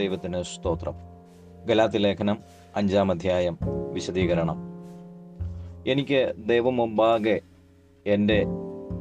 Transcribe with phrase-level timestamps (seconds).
[0.00, 0.94] ദൈവത്തിന് സ്തോത്രം.
[1.66, 2.38] ഗലാത്തി ലേഖനം
[2.76, 3.58] അഞ്ചാം അധ്യായം
[3.92, 4.56] വിശദീകരണം.
[5.86, 7.40] എനിക്ക് ദൈവം മുമ്പാകെ
[8.06, 8.46] എന്റെ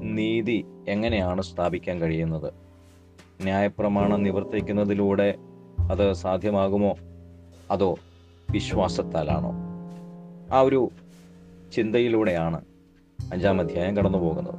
[0.02, 2.54] നീതി എങ്ങനെയാണ് സ്ഥാപിക്കാൻ കഴിയുന്നത്?
[3.44, 5.36] ന്യായപ്രമാണം നിവർത്തിക്കുന്നതിലൂടെ
[5.92, 6.96] അത് സാധ്യമാകുമോ?
[7.72, 7.98] അതോ
[8.52, 9.52] വിശ്വാസത്താലാണോ?
[10.56, 10.90] ആ ഒരു
[11.74, 12.62] ചിന്തയിലൂടെയാണ്
[13.34, 14.56] അഞ്ചാം അധ്യായം കടന്നു പോകുന്നത്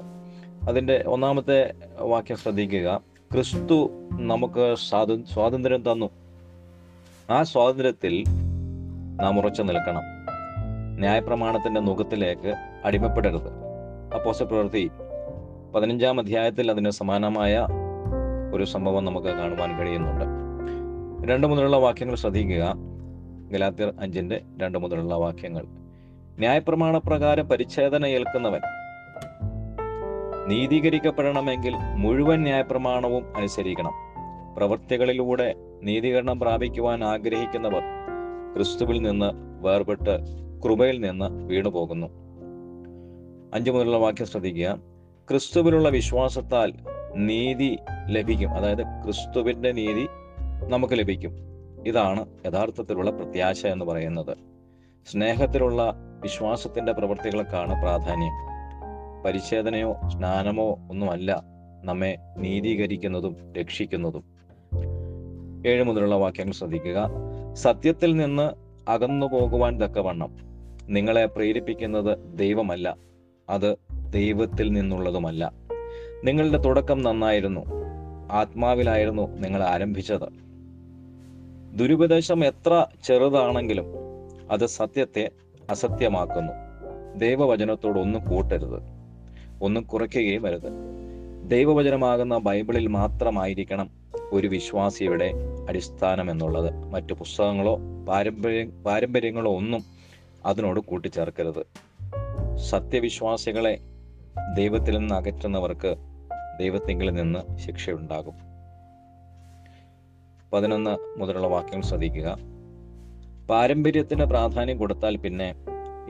[0.68, 3.00] അതിന്റെ ഒന്നാമത്തെ വാക്യം ശ്രദ്ധിക്കുക.
[3.32, 4.74] ക്രിസ്തു നമുക്ക്
[5.34, 6.19] സ്വാതന്ത്ര്യം തന്നു.
[7.30, 8.24] ആ സ്വാതന്ത്ര്യത്തിൽ
[9.16, 10.02] നാം ഉറച്ചു നിൽക്കണം.
[10.98, 13.48] ന്യായപ്രമാണത്തിന്റെ മുഖത്തിലേക്ക് അടിമപ്പെടരുത്.
[14.14, 14.90] അപ്പോസ പ്രവൃത്തി
[15.74, 17.66] പതിനഞ്ചാം അധ്യായത്തിൽ അതിന് സമാനമായ
[18.54, 20.24] ഒരു സംഭവം നമുക്ക് കാണുവാൻ കഴിയുന്നുണ്ട്.
[21.30, 22.74] രണ്ട് മുതലുള്ള വാക്യങ്ങൾ ശ്രദ്ധിക്കുക.
[23.52, 25.64] ഗലാത്തിർ അഞ്ചിന്റെ രണ്ട് മുതലുള്ള വാക്യങ്ങൾ.
[26.38, 28.60] ന്യായപ്രമാണ പ്രകാരം പരിച്ഛേദന ഏൽക്കുന്നവൻ
[30.48, 34.09] നീതീകരിക്കപ്പെടണമെങ്കിൽ മുഴുവൻ ന്യായപ്രമാണവും അനുസരിക്കണം.
[34.56, 37.82] പ്രവൃത്തികളിലൂടെ നീതീകരണം പ്രാപിക്കുവാൻ ആഗ്രഹിക്കുന്നവർ
[38.54, 42.06] ക്രിസ്തുവിൽ നിന്ന് വേർപെട്ട് കൃപയിൽ നിന്ന് വീണുപോകുന്നു.
[43.54, 44.80] അഞ്ചു മുതലുള്ള വാക്യം ശ്രദ്ധിക്കുക.
[45.30, 46.72] ക്രിസ്തുവിലുള്ള വിശ്വാസത്താൽ
[47.16, 48.50] നീതി ലഭിക്കും.
[48.50, 50.06] അതായത് ക്രിസ്തുവിന്റെ നീതി
[50.68, 51.32] നമുക്ക് ലഭിക്കും.
[51.86, 54.36] ഇതാണ് യഥാർത്ഥത്തിലുള്ള പ്രത്യാശ എന്ന് പറയുന്നത്.
[55.06, 58.50] സ്നേഹത്തിലുള്ള വിശ്വാസത്തിന്റെ പ്രവൃത്തികൾക്കാണ് പ്രാധാന്യം.
[59.22, 61.42] പരിച്ഛേദനയോ സ്നാനമോ ഒന്നുമല്ല
[61.84, 64.39] നമ്മെ നീതീകരിക്കുന്നതും രക്ഷിക്കുന്നതും.
[65.66, 67.10] ഏഴ് മുതലുള്ള വാക്യങ്ങൾ ശ്രദ്ധിക്കുക.
[67.54, 68.50] സത്യത്തിൽ നിന്ന്
[68.90, 70.36] അകന്നു പോകുവാൻ തക്കവണ്ണം
[70.88, 72.96] നിങ്ങളെ പ്രേരിപ്പിക്കുന്നത് ദൈവമല്ല.
[73.48, 73.76] അത്
[74.10, 75.52] ദൈവത്തിൽ നിന്നുള്ളതുമല്ല.
[76.24, 77.60] നിങ്ങളുടെ തുടക്കം നന്നായിരുന്നു.
[78.32, 80.28] ആത്മാവിലായിരുന്നു നിങ്ങൾ ആരംഭിച്ചത്.
[81.78, 83.84] ദുരുപദേശം എത്ര ചെറുതാണെങ്കിലും
[84.50, 85.30] അത് സത്യത്തെ
[85.70, 86.52] അസത്യമാക്കുന്നു.
[87.18, 88.82] ദൈവവചനത്തോട് ഒന്നും കൂട്ടരുത്.
[89.62, 90.72] ഒന്നും കുറയ്ക്കുകയും വരുത്
[91.50, 93.99] ദൈവവചനമാകുന്ന ബൈബിളിൽ മാത്രമായിരിക്കണം
[94.32, 95.32] ഒരു വിശ്വാസിയുടെ
[95.68, 96.74] അടിസ്ഥാനം എന്നുള്ളത്.
[96.74, 97.78] മറ്റു പുസ്തകങ്ങളോ
[98.08, 99.84] പാരമ്പര്യ പാരമ്പര്യങ്ങളോ ഒന്നും
[100.46, 101.66] അതിനോട് കൂട്ടിച്ചേർക്കരുത്.
[102.56, 103.80] സത്യവിശ്വാസികളെ
[104.56, 105.96] ദൈവത്തിൽ നിന്ന് അകറ്റുന്നവർക്ക്
[106.60, 108.34] ദൈവത്തെങ്കിൽ നിന്ന് ശിക്ഷയുണ്ടാകും.
[110.52, 112.38] പതിനൊന്ന് മുതലുള്ള വാക്യം ശ്രദ്ധിക്കുക.
[113.50, 115.54] പാരമ്പര്യത്തിന് പ്രാധാന്യം കൊടുത്താൽ പിന്നെ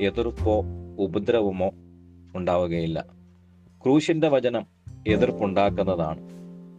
[0.00, 0.65] എതിർപ്പോ
[0.99, 1.71] ഉപദ്രവമോ
[2.34, 3.05] ഉണ്ടാവുകയില്ല.
[3.84, 4.67] ക്രൂശിന്റെ വചനം
[5.09, 6.31] എതിർപ്പുണ്ടാക്കുന്നതാണ്.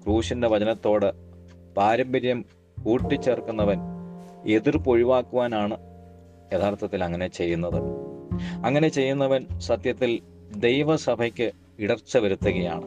[0.04, 1.31] ക്രൂശിന്റെ വചനത്തോട്
[1.78, 2.46] പാരമ്പര്യം
[2.84, 3.78] കൂട്ടിച്ചേർക്കുന്നവൻ
[4.48, 5.78] എതിർപ്പ് ഒഴിവാക്കുവാനാണ്
[6.54, 7.84] യഥാർത്ഥത്തിൽ അങ്ങനെ ചെയ്യുന്നത്.
[8.66, 10.20] അങ്ങനെ ചെയ്യുന്നവൻ സത്യത്തിൽ
[10.58, 12.84] ദൈവസഭയ്ക്ക് ഇടർച്ച വരുത്തുകയാണ്.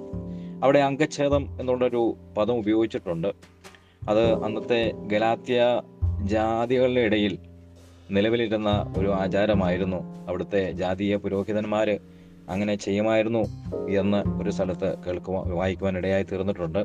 [0.65, 3.33] അവിടെ അംഗച്ഛേദം എന്നുള്ളൊരു പദം ഉപയോഗിച്ചിട്ടുണ്ട്.
[4.09, 5.83] അത് അന്നത്തെ ഗലാത്യ
[6.25, 7.39] ജാതികളുടെ ഇടയിൽ
[8.11, 10.27] നിലവിലിരുന്ന ഒരു ആചാരമായിരുന്നു.
[10.29, 11.99] അവിടുത്തെ ജാതീയ പുരോഹിതന്മാര്
[12.49, 13.39] അങ്ങനെ ചെയ്യുമായിരുന്നു
[13.91, 16.85] എന്ന് ഒരു സ്ഥലത്ത് കേൾക്കുവാൻ വായിക്കുവാൻ ഇടയായി തീർന്നിട്ടുണ്ട്.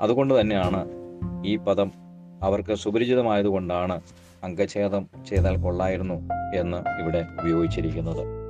[0.00, 1.01] അതുകൊണ്ട് തന്നെയാണ്
[1.46, 1.92] ഈ പദം
[2.42, 4.00] അവർക്ക് സുപരിചിതമായതുകൊണ്ടാണ്
[4.44, 8.42] അംഗഛേദം ചെയ്താൽ കൊള്ളായിരുന്നു എന്ന് ഇവിടെ ഉപയോഗിച്ചിരിക്കുന്നത്.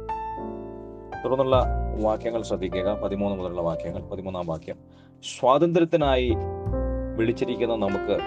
[1.24, 1.64] തുടർന്നുള്ള
[2.00, 3.00] വാക്യങ്ങൾ ശ്രദ്ധിക്കുക.
[3.04, 4.02] പതിമൂന്ന് മുതലുള്ള വാക്യങ്ങൾ.
[4.02, 4.76] പതിമൂന്നാം വാക്യം.
[5.38, 6.32] സ്വാതന്ത്ര്യത്തിനായി
[7.16, 8.18] വിളിച്ചിരിക്കുന്ന നമുക്ക്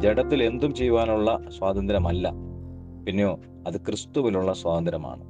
[0.00, 2.30] ജഡത്തിൽ എന്തും ചെയ്യുവാനുള്ള സ്വാതന്ത്ര്യമല്ല.
[3.06, 5.24] പിന്നെയോ അത് ക്രിസ്തുവിലുള്ള സ്വാതന്ത്ര്യമാണ്.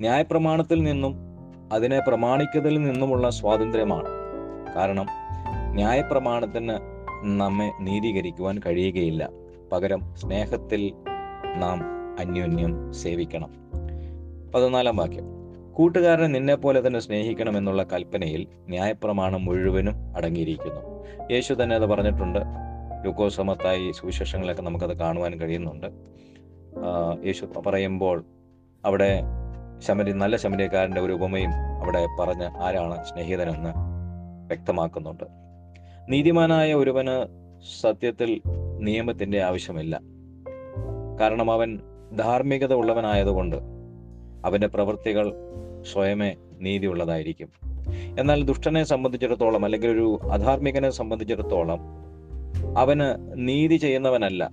[0.00, 1.16] ന്യായപ്രമാണത്തിൽ നിന്നും
[1.72, 4.08] അതിനെ പ്രമാണിക്കുന്നതിൽ നിന്നുമുള്ള സ്വാതന്ത്ര്യമാണ്.
[4.76, 5.06] കാരണം
[5.74, 6.93] ന്യായപ്രമാണത്തിന്
[7.24, 9.30] നമ്മെ നീതീകരിക്കുവാൻ കഴിയുകയില്ല.
[9.72, 10.92] പകരം സ്നേഹത്തിൽ
[11.56, 11.82] നാം
[12.18, 13.50] അന്യോന്യം സേവിക്കണം.
[14.54, 15.24] പതിനാലാം വാക്യം.
[15.72, 21.04] കൂട്ടുകാരനെ നിന്നെ പോലെ തന്നെ സ്നേഹിക്കണമെന്നുള്ള കൽപ്പനയിൽ ന്യായപ്രമാണം മുഴുവനും അടങ്ങിയിരിക്കുന്നു.
[21.32, 22.38] യേശു തന്നെ അത് പറഞ്ഞിട്ടുണ്ട്.
[23.04, 25.86] ലുക്കോസമത്തായി സുവിശേഷങ്ങളൊക്കെ നമുക്കത് കാണുവാൻ കഴിയുന്നുണ്ട്.
[27.26, 28.24] യേശു പറയുമ്പോൾ
[28.84, 29.22] അവിടെ
[29.78, 33.72] ശമരി നല്ല ശമരിക്കാരന്റെ ഒരു ഉപമയും അവിടെ പറഞ്ഞ് ആരാണ് സ്നേഹിതനെന്ന്
[34.46, 35.43] വ്യക്തമാക്കുന്നുണ്ട്.
[36.08, 37.26] നീതിമാനായ ഒരുവന്
[37.80, 38.40] സത്യത്തിൽ
[38.78, 40.00] നിയമത്തിന്റെ ആവശ്യമില്ല.
[41.20, 41.80] കാരണം അവൻ
[42.18, 43.56] ധാർമ്മികത ഉള്ളവനായതുകൊണ്ട്
[44.44, 45.34] അവന്റെ പ്രവൃത്തികൾ
[45.92, 47.48] സ്വയമേ നീതിയുള്ളതായിരിക്കും.
[48.18, 51.80] എന്നാൽ ദുഷ്ടനെ സംബന്ധിച്ചിടത്തോളം അല്ലെങ്കിൽ ഒരു അധാർമികനെ സംബന്ധിച്ചിടത്തോളം
[52.78, 54.50] അവന് നീതി ചെയ്യുന്നവനല്ല.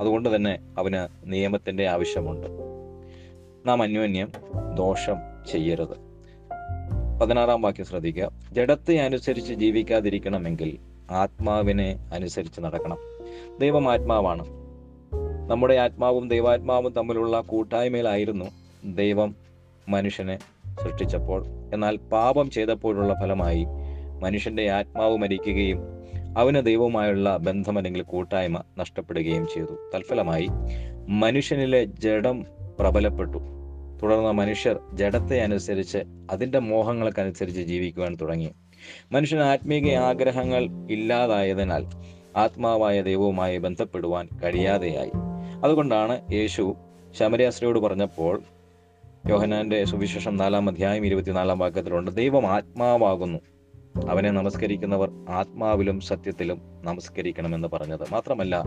[0.00, 2.46] അതുകൊണ്ട് തന്നെ അവന് നിയമത്തിന്റെ ആവശ്യമുണ്ട്.
[3.66, 4.32] നാം അന്യോന്യം
[4.74, 5.16] ദോഷം
[5.52, 6.05] ചെയ്യരുത്.
[7.20, 8.32] പതിനാറാം വാക്യം ശ്രദ്ധിക്കുക.
[8.52, 10.78] ജഡത്തെ അനുസരിച്ച് ജീവിക്കാതിരിക്കണമെങ്കിൽ
[11.10, 12.96] ആത്മാവിനെ അനുസരിച്ച് നടക്കണം.
[13.60, 14.46] ദൈവം ആത്മാവാണ്
[15.50, 18.44] നമ്മുടെ ആത്മാവും ദൈവാത്മാവും തമ്മിലുള്ള കൂട്ടായ്മയിലായിരുന്നു
[18.84, 19.34] ദൈവം
[19.88, 20.38] മനുഷ്യനെ
[20.84, 21.44] സൃഷ്ടിച്ചപ്പോൾ.
[21.74, 23.66] എന്നാൽ പാപം ചെയ്തപ്പോഴുള്ള ഫലമായി
[24.20, 25.78] മനുഷ്യന്റെ ആത്മാവ് മരിക്കുകയും
[26.38, 29.90] അവന് ദൈവവുമായുള്ള ബന്ധം അല്ലെങ്കിൽ കൂട്ടായ്മ നഷ്ടപ്പെടുകയും ചെയ്തു.
[29.94, 30.48] തൽഫലമായി
[31.08, 32.46] മനുഷ്യനിലെ ജഡം
[32.80, 33.55] പ്രബലപ്പെട്ടു.
[34.02, 35.98] തുടർന്ന് മനുഷ്യർ ജഡത്തെ അനുസരിച്ച്
[36.30, 38.50] അതിന്റെ മോഹങ്ങൾക്കനുസരിച്ച് ജീവിക്കുവാൻ തുടങ്ങി.
[39.12, 41.86] മനുഷ്യന് ആത്മീക ആഗ്രഹങ്ങൾ ഇല്ലാതായതിനാൽ
[42.36, 45.10] ആത്മാവായ ദൈവവുമായി ബന്ധപ്പെടുവാൻ കഴിയാതെയായി.
[45.64, 46.74] അതുകൊണ്ടാണ് യേശു
[47.18, 48.42] ശമരിയാസ്ത്രീയോട് പറഞ്ഞപ്പോൾ
[49.28, 53.38] യോഹനാന്റെ സുവിശേഷം നാലാം അധ്യായം ഇരുപത്തിനാലാം വാക്യത്തിലുണ്ട് ദൈവം ആത്മാവാകുന്നു.
[54.10, 58.00] അവനെ നമസ്കരിക്കുന്നവർ ആത്മാവിലും സത്യത്തിലും നമസ്കരിക്കണമെന്ന് പറഞ്ഞത്.
[58.12, 58.62] മാത്രമല്ല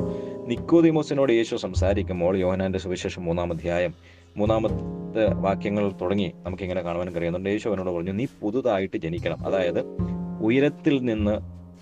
[0.48, 3.94] നിക്കോദിമോസിനോട് യേശു സംസാരിക്കുമ്പോൾ യോഹനാന്റെ സുവിശേഷം മൂന്നാം അധ്യായം
[4.38, 7.50] മൂന്നാമത്തെ വാക്യങ്ങൾ തുടങ്ങി നമുക്ക് നമുക്കിങ്ങനെ കാണുവാൻ കഴിയുന്നുണ്ട്.
[7.50, 9.48] യേശു അവനോട് പറഞ്ഞു നീ പുതുതായിട്ട് ജനിക്കണം.
[9.48, 9.98] അതായത്
[10.42, 11.40] ഉയരത്തിൽ നിന്ന്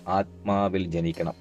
[0.08, 1.32] ആത്മാവിൽ ജനിക്കണം.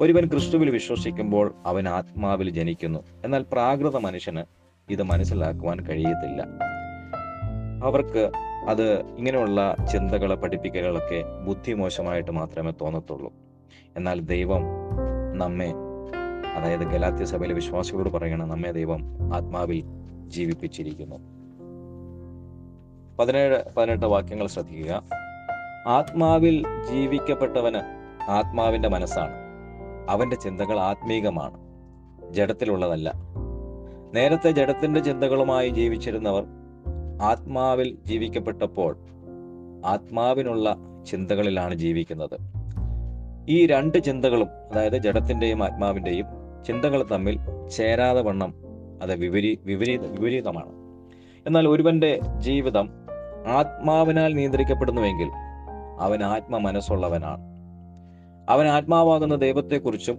[0.00, 3.04] ഒരുവൻ ക്രിസ്തുവിൽ വിശ്വസിക്കുമ്പോൾ അവൻ ആത്മാവിൽ ജനിക്കുന്നു.
[3.24, 4.42] എന്നാൽ പ്രാകൃത മനുഷ്യന്
[4.90, 6.46] ഇത് മനസ്സിലാക്കുവാൻ കഴിയത്തില്ല.
[7.84, 8.30] അവർക്ക്
[8.68, 13.32] അത് ഇങ്ങനെയുള്ള ചിന്തകളെ പഠിപ്പിക്കലുകളൊക്കെ ബുദ്ധിമോശമായിട്ട് മാത്രമേ തോന്നത്തുള്ളൂ.
[13.96, 14.62] എന്നാൽ ദൈവം
[15.34, 15.74] നമ്മെ
[16.56, 19.00] അതായത് ഗലാത്യ സഭയിലെ വിശ്വാസികളോട് പറയണം നമ്മെ ദൈവം
[19.34, 19.84] ആത്മാവിൽ
[20.28, 21.16] ജീവിപ്പിച്ചിരിക്കുന്നു.
[23.18, 25.02] പതിനേഴ് പതിനെട്ട് വാക്യങ്ങൾ ശ്രദ്ധിക്കുക.
[25.86, 27.98] ആത്മാവിൽ ജീവിക്കപ്പെട്ടവന്
[28.30, 29.32] ആത്മാവിന്റെ മനസ്സാണ്.
[30.08, 31.68] അവന്റെ ചിന്തകൾ ആത്മീകമാണ്.
[32.32, 33.12] ജഡത്തിലുള്ളതല്ല.
[34.14, 36.44] നേരത്തെ ജഡത്തിന്റെ ചിന്തകളുമായി ജീവിച്ചിരുന്നവർ
[37.22, 38.96] ആത്മാവിൽ ജീവിക്കപ്പെട്ടപ്പോൾ
[39.86, 40.76] ആത്മാവിനുള്ള
[41.06, 42.38] ചിന്തകളിലാണ് ജീവിക്കുന്നത്.
[43.48, 46.26] ഈ രണ്ട് ചിന്തകളും അതായത് ജഡത്തിന്റെയും ആത്മാവിന്റെയും
[46.66, 47.38] ചിന്തകൾ തമ്മിൽ
[47.68, 48.67] ചേരാതെ വണ്ണം
[49.02, 50.72] അത് വിപരീ വിപരീത വിപരീതമാണ്.
[51.46, 52.90] എന്നാൽ ഒരുവന്റെ ജീവിതം
[53.46, 55.28] ആത്മാവിനാൽ നിയന്ത്രിക്കപ്പെടുന്നുവെങ്കിൽ
[56.00, 57.44] അവൻ ആത്മ മനസ്സുള്ളവനാണ്
[58.48, 60.18] അവൻ ആത്മാവാകുന്ന ദൈവത്തെക്കുറിച്ചും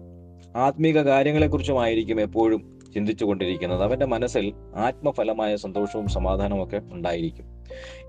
[0.56, 7.46] ആത്മീക കാര്യങ്ങളെക്കുറിച്ചുമായിരിക്കും എപ്പോഴും ചിന്തിച്ചു കൊണ്ടിരിക്കുന്നത് അവന്റെ മനസ്സിൽ ആത്മഫലമായ സന്തോഷവും സമാധാനവും ഒക്കെ ഉണ്ടായിരിക്കും.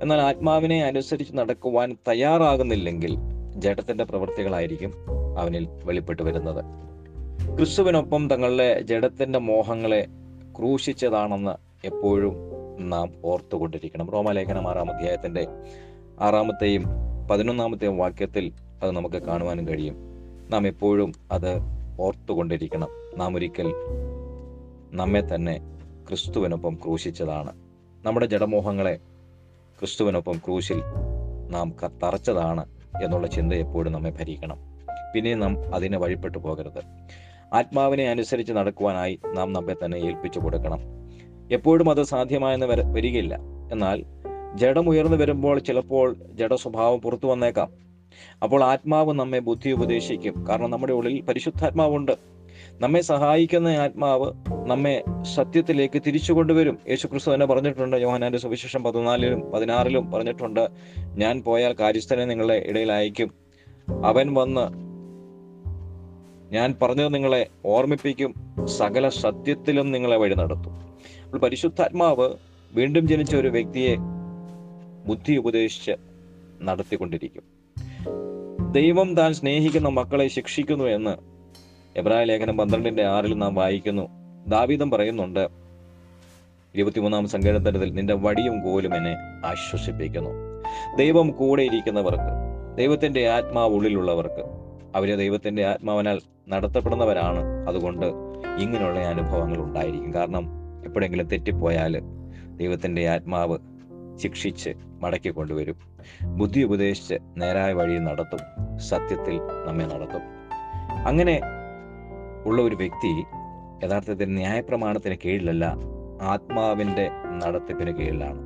[0.02, 3.19] എന്നാൽ ആത്മാവിനെ അനുസരിച്ച് നടക്കുവാൻ തയ്യാറാകുന്നില്ലെങ്കിൽ
[3.56, 4.93] ജഡത്തിന്റെ പ്രവൃത്തികളായിരിക്കും
[5.38, 6.64] അവനിൽ വെളിപ്പെട്ടു വരുന്നത്.
[7.56, 10.06] ക്രിസ്തുവിനൊപ്പം തങ്ങളുടെ ജഡത്തിന്റെ മോഹങ്ങളെ
[10.58, 12.35] ക്രൂശിച്ചതാണെന്ന് എപ്പോഴും
[12.91, 14.11] നാം ഓർത്തുകൊണ്ടിരിക്കണം.
[14.11, 15.47] റോമലേഖനം ആറാം അധ്യായത്തിന്റെ
[16.20, 16.85] ആറാമത്തെയും
[17.31, 18.52] പതിനൊന്നാമത്തെയും വാക്യത്തിൽ
[18.82, 19.97] അത് നമുക്ക് കാണുവാനും കഴിയും.
[20.50, 21.58] നാം എപ്പോഴും അത്
[22.00, 22.88] ഓർത്തുകൊണ്ടിരിക്കണം.
[23.17, 23.73] നാം ഒരിക്കൽ
[24.93, 25.61] നമ്മെ തന്നെ
[26.08, 27.52] ക്രിസ്തുവിനൊപ്പം ക്രൂശിച്ചതാണ്.
[28.05, 28.97] നമ്മുടെ ജഡമോഹങ്ങളെ
[29.79, 30.82] ക്രിസ്തുവിനൊപ്പം ക്രൂശിൽ
[31.50, 32.67] നാം കത്തറച്ചതാണ് തറച്ചതാണ്
[33.05, 34.58] എന്നുള്ള ചിന്ത എപ്പോഴും നമ്മെ ഭരിക്കണം.
[35.14, 36.82] പിന്നെ നാം അതിനെ വഴിപ്പെട്ടു പോകരുത്.
[37.55, 40.81] ആത്മാവിനെ അനുസരിച്ച് നടക്കുവാനായി നാം നമ്മെ തന്നെ ഏൽപ്പിച്ചു കൊടുക്കണം.
[41.52, 43.38] എപ്പോഴും അത് സാധ്യമായെന്ന് വര വരികയില്ല.
[43.73, 44.05] എന്നാൽ
[44.55, 47.69] ജഡം ഉയർന്നു വരുമ്പോൾ ചിലപ്പോൾ ജഡ സ്വഭാവം പുറത്തു വന്നേക്കാം.
[48.43, 50.47] അപ്പോൾ ആത്മാവ് നമ്മെ ബുദ്ധി ഉപദേശിക്കും.
[50.49, 52.12] കാരണം നമ്മുടെ ഉള്ളിൽ പരിശുദ്ധാത്മാവുണ്ട്.
[52.81, 54.32] നമ്മെ സഹായിക്കുന്ന ആത്മാവ്
[54.67, 56.79] നമ്മെ സത്യത്തിലേക്ക് തിരിച്ചു കൊണ്ടുവരും.
[56.88, 60.69] യേശുക്രിസ്തു തന്നെ പറഞ്ഞിട്ടുണ്ട് യോഹനാന്റെ സുവിശേഷം പതിനാലിലും പതിനാറിലും പറഞ്ഞിട്ടുണ്ട്
[61.00, 63.35] ഞാൻ പോയാൽ കാര്യസ്ഥനെ നിങ്ങളുടെ ഇടയിൽ അയക്കും
[64.05, 64.80] അവൻ വന്ന്
[66.50, 68.35] ഞാൻ പറഞ്ഞത് നിങ്ങളെ ഓർമ്മിപ്പിക്കും
[68.67, 70.73] സകല സത്യത്തിലും നിങ്ങളെ വഴി നടത്തും.
[71.25, 72.31] അപ്പോൾ പരിശുദ്ധാത്മാവ്
[72.73, 73.97] വീണ്ടും ജനിച്ച ഒരു വ്യക്തിയെ
[75.06, 75.91] ബുദ്ധി ഉപദേശിച്ച്
[76.62, 77.43] നടത്തിക്കൊണ്ടിരിക്കും.
[78.73, 81.14] ദൈവം താൻ സ്നേഹിക്കുന്ന മക്കളെ ശിക്ഷിക്കുന്നു എന്ന്
[81.99, 84.08] എബ്രായ ലേഖനം പന്ത്രണ്ടിന്റെ ആറിൽ നാം വായിക്കുന്നു.
[84.49, 85.49] ദാവീദം പറയുന്നുണ്ട്
[86.75, 89.17] ഇരുപത്തിമൂന്നാം സങ്കീർത്തനത്തിൽ നിന്റെ വടിയും കോലും എന്നെ
[89.47, 90.31] ആശ്വസിപ്പിക്കുന്നു.
[90.97, 92.32] ദൈവം കൂടെ ഇരിക്കുന്നവർക്ക്
[92.79, 96.20] ദൈവത്തിന്റെ ആത്മാവ് ഉള്ളിലുള്ളവർക്ക് അവരെ ദൈവത്തിന്റെ ആത്മാവിനാൽ
[96.50, 97.69] നടത്തപ്പെടുന്നവരാണ്.
[97.69, 98.06] അതുകൊണ്ട്
[98.58, 100.14] ഇങ്ങനെയുള്ള അനുഭവങ്ങൾ ഉണ്ടായിരിക്കും.
[100.14, 100.49] കാരണം
[100.85, 102.02] എപ്പോഴെങ്കിലും തെറ്റിപ്പോയാൽ
[102.56, 103.58] ദൈവത്തിന്റെ ആത്മാവ്
[104.17, 104.70] ശിക്ഷിച്ച്
[105.02, 105.76] മടക്കി കൊണ്ടുവരും.
[106.23, 108.38] ബുദ്ധി ഉപദേശിച്ച് നേരായ വഴി നടത്തും.
[108.79, 110.21] സത്യത്തിൽ നമ്മെ നടത്തും.
[111.07, 111.40] അങ്ങനെ
[112.45, 113.25] ഉള്ള ഒരു വ്യക്തി
[113.85, 115.76] യഥാർത്ഥത്തിൽ ന്യായപ്രമാണത്തിന് കീഴിലല്ല
[116.23, 117.11] ആത്മാവിന്റെ
[117.45, 118.38] നടത്തിപ്പിന് കീഴിലാണ്.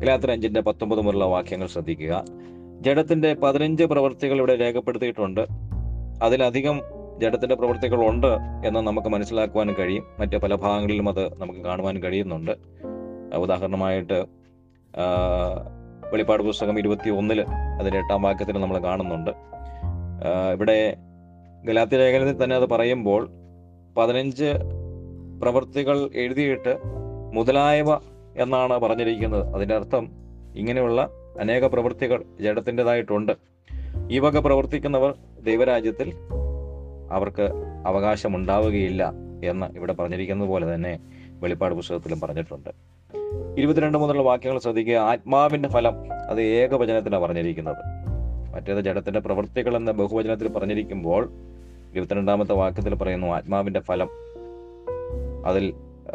[0.00, 2.24] ഗലാത്തർ അഞ്ചിന്റെ പത്തൊമ്പത് മുതലുള്ള വാക്യങ്ങൾ ശ്രദ്ധിക്കുക.
[2.80, 5.46] ജഡത്തിന്റെ പതിനഞ്ച് പ്രവൃത്തികൾ ഇവിടെ രേഖപ്പെടുത്തിയിട്ടുണ്ട്.
[6.22, 6.80] അതിലധികം
[7.20, 8.32] ജഡത്തിന്റെ പ്രവൃത്തികൾ ഉണ്ട്
[8.66, 10.04] എന്ന് നമുക്ക് മനസ്സിലാക്കുവാനും കഴിയും.
[10.18, 12.52] മറ്റ് പല ഭാഗങ്ങളിലും അത് നമുക്ക് കാണുവാൻ കഴിയുന്നുണ്ട്.
[13.36, 14.24] ഉദാഹരണമായിട്ട്
[16.12, 17.40] വെളിപ്പാട് പുസ്തകം ഇരുപത്തി ഒന്നിൽ
[17.80, 19.30] അതിന്റെ എട്ടാം വാക്യത്തിൽ നമ്മൾ കാണുന്നുണ്ട്.
[20.52, 20.96] ഇവിടെ
[21.64, 23.30] ഗലാത്തി ലേഖനത്തിൽ തന്നെ അത് പറയുമ്പോൾ
[23.96, 24.52] പതിനഞ്ച്
[25.42, 26.78] പ്രവൃത്തികൾ എഴുതിയിട്ട്
[27.34, 27.94] മുതലായവ
[28.36, 29.54] എന്നാണ് പറഞ്ഞിരിക്കുന്നത്.
[29.54, 30.10] അതിന്റെ അർത്ഥം
[30.56, 31.08] ഇങ്ങനെയുള്ള
[31.40, 33.32] അനേക പ്രവൃത്തികൾ ജഡത്തിന്റെതായിട്ടുണ്ട്.
[34.10, 36.12] ഈ വക പ്രവർത്തിക്കുന്നവർ ദൈവരാജ്യത്തിൽ
[37.12, 37.50] അവർക്ക്
[37.86, 39.12] അവകാശമുണ്ടാവുകയില്ല
[39.44, 40.98] എന്ന് ഇവിടെ പറഞ്ഞിരിക്കുന്നത് പോലെ തന്നെ
[41.30, 42.70] വെളിപ്പാട് പുസ്തകത്തിലും പറഞ്ഞിട്ടുണ്ട്.
[43.58, 44.94] ഇരുപത്തിരണ്ട് മുതലുള്ള വാക്യങ്ങൾ ശ്രദ്ധിക്കുക.
[44.94, 47.76] ആത്മാവിന്റെ ഫലം അത് ഏകവചനത്തിലാണ് പറഞ്ഞിരിക്കുന്നത്.
[48.54, 51.32] മറ്റേത് ജഡത്തിന്റെ പ്രവൃത്തികൾ എന്ന ബഹുവചനത്തിൽ പറഞ്ഞിരിക്കുമ്പോൾ
[51.92, 54.08] ഇരുപത്തിരണ്ടാമത്തെ വാക്യത്തിൽ പറയുന്നു ആത്മാവിന്റെ ഫലം
[55.46, 55.72] അതിൽ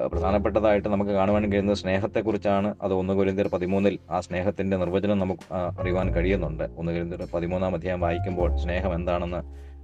[0.08, 2.76] പ്രധാനപ്പെട്ടതായിട്ട് നമുക്ക് കാണുവാൻ കഴിയുന്നത് സ്നേഹത്തെക്കുറിച്ചാണ്.
[2.82, 6.64] അത് ഒന്ന് കുരിന്തിയർ പതിമൂന്നിൽ ആ സ്നേഹത്തിന്റെ നിർവചനം നമുക്ക് അറിയുവാൻ കഴിയുന്നുണ്ട്.
[6.64, 9.42] ഒന്ന് കുരിന്തിയർ പതിമൂന്നാം അധ്യായം വായിക്കുമ്പോൾ സ്നേഹം എന്താണെന്ന്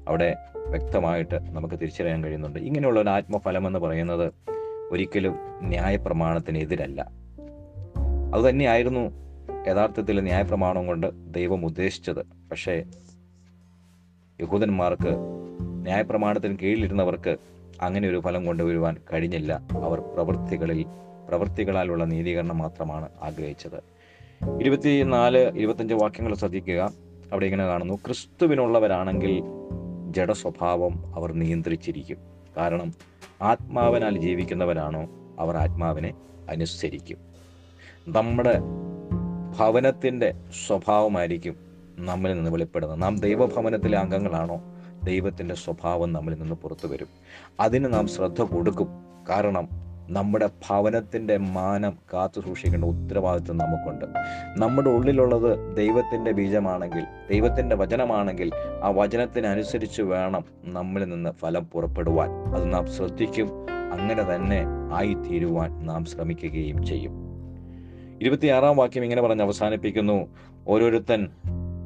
[0.07, 0.35] അവിടെ
[0.67, 2.59] വ്യക്തമായിട്ട് നമുക്ക് തിരിച്ചറിയാൻ കഴിയുന്നുണ്ട്.
[2.59, 4.31] ഇങ്ങനെയുള്ള ഒരു ആത്മഫലം എന്ന് പറയുന്നത്
[4.91, 7.12] ഒരിക്കലും ന്യായപ്രമാണത്തിന് എതിരല്ല
[8.33, 9.12] അതുതന്നെയായിരുന്നു
[9.67, 12.25] യഥാർത്ഥത്തിൽ ന്യായപ്രമാണം കൊണ്ട് ദൈവം ഉദ്ദേശിച്ചത്.
[12.51, 12.83] പക്ഷേ
[14.41, 15.15] യഹൂദന്മാർക്ക്
[15.62, 17.38] ന്യായപ്രമാണത്തിന് കീഴിലിരുന്നവർക്ക്
[17.81, 19.62] അങ്ങനെ ഒരു ഫലം കൊണ്ടുവരുവാൻ കഴിഞ്ഞില്ല.
[19.71, 20.85] അവർ പ്രവൃത്തികളിൽ
[21.27, 23.83] പ്രവൃത്തികളാലുള്ള നീതീകരണം മാത്രമാണ് ആഗ്രഹിച്ചത്.
[24.62, 26.91] ഇരുപത്തിനാല് ഇരുപത്തഞ്ച് വാക്യങ്ങൾ ശ്രദ്ധിക്കുക.
[27.31, 29.43] അവിടെ ഇങ്ങനെ കാണുന്നു ക്രിസ്തുവിനുള്ളവരാണെങ്കിൽ
[30.15, 32.17] ജഡസ്വഭാവം അവർ നിയന്ത്രിച്ചിരിക്കും.
[32.57, 32.93] കാരണം
[33.41, 35.07] ആത്മാവിനാൽ ജീവിക്കുന്നവരാണോ
[35.39, 36.13] അവർ ആത്മാവിനെ
[36.50, 37.17] അനുസരിക്കും.
[38.07, 38.60] നമ്മുടെ
[39.60, 40.34] ഭവനത്തിന്റെ
[40.67, 41.55] സ്വഭാവമായിരിക്കും
[41.98, 43.01] നമ്മിൽ നിന്ന് വെളിപ്പെടുന്നത്.
[43.01, 44.62] നാം ദൈവഭവനത്തിലെ അംഗങ്ങളാണോ
[45.03, 47.07] ദൈവത്തിന്റെ സ്വഭാവം നമ്മളിൽ നിന്ന് പുറത്തു വരും.
[47.60, 48.88] അതിന് നാം ശ്രദ്ധ കൊടുക്കും.
[49.29, 54.05] കാരണം നമ്മുടെ ഭവനത്തിന്റെ മാനം കാത്തു സൂക്ഷിക്കേണ്ട ഉത്തരവാദിത്വം നമുക്കുണ്ട്.
[54.57, 58.51] നമ്മുടെ ഉള്ളിലുള്ളത് ദൈവത്തിന്റെ ബീജമാണെങ്കിൽ ദൈവത്തിന്റെ വചനമാണെങ്കിൽ
[58.83, 62.29] ആ വചനത്തിനനുസരിച്ച് വേണം നമ്മളിൽ നിന്ന് ഫലം പുറപ്പെടുവാൻ.
[62.29, 63.50] അത് നാം ശ്രദ്ധിക്കും
[63.93, 67.13] അങ്ങനെ തന്നെ ആയിത്തീരുവാൻ നാം ശ്രമിക്കുകയും ചെയ്യും.
[68.21, 70.27] ഇരുപത്തിയാറാം വാക്യം ഇങ്ങനെ പറഞ്ഞ് അവസാനിപ്പിക്കുന്നു.
[70.67, 71.29] ഓരോരുത്തൻ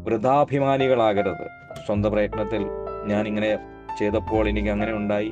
[0.04, 1.48] വൃഥാഭിമാനികളാകരുത്.
[1.86, 2.66] സ്വന്തം പ്രയത്നത്തിൽ
[3.08, 3.60] ഞാൻ ഇങ്ങനെ
[4.00, 5.32] ചെയ്തപ്പോൾ എനിക്ക് അങ്ങനെ ഉണ്ടായി.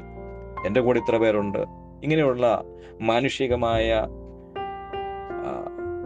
[0.65, 1.86] എന്റെ കൂടെ ഇത്ര പേരുണ്ട്.
[2.03, 2.63] ഇങ്ങനെയുള്ള
[3.01, 4.07] മാനുഷികമായ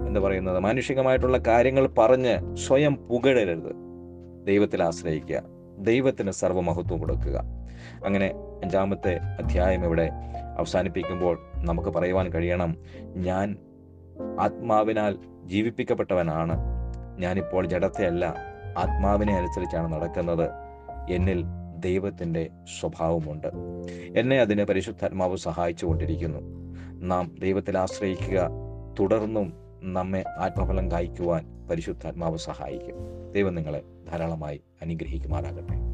[0.07, 0.59] എന്താ പറയുന്നത്?
[0.59, 3.75] മാനുഷികമായിട്ടുള്ള കാര്യങ്ങൾ പറഞ്ഞ് സ്വയം പുകഴരുത്.
[4.47, 5.43] ദൈവത്തിൽ ആശ്രയിക്കുക.
[5.77, 7.43] ദൈവത്തിന് സർവമഹത്വം കൊടുക്കുക.
[8.05, 8.27] അങ്ങനെ
[8.63, 10.09] അഞ്ചാമത്തെ അധ്യായം ഇവിടെ
[10.57, 13.57] അവസാനിപ്പിക്കുമ്പോൾ നമുക്ക് പറയുവാൻ കഴിയണം ഞാൻ
[14.39, 16.57] ആത്മാവിനാൽ ജീവിപ്പിക്കപ്പെട്ടവനാണ്.
[17.19, 18.35] ഞാനിപ്പോൾ ജഡത്തെയല്ല
[18.77, 20.49] ആത്മാവിനെ അനുസരിച്ചാണ് നടക്കുന്നത്.
[21.09, 21.43] എന്നിൽ
[21.81, 23.47] ദൈവത്തിന്റെ സ്വഭാവമുണ്ട്.
[24.19, 26.39] എന്നെ അതിന് പരിശുദ്ധാത്മാവ് സഹായിച്ചു കൊണ്ടിരിക്കുന്നു
[26.91, 28.49] നാം ദൈവത്തിൽ ആശ്രയിക്കുക
[28.99, 32.95] തുടർന്നും നമ്മെ ആത്മഫലം കായ്ക്കുവാൻ പരിശുദ്ധാത്മാവ് സഹായിക്കും.
[33.31, 35.90] ദൈവം നിങ്ങളെ ധാരാളമായി അനുഗ്രഹിക്കുമാറാകട്ടെ.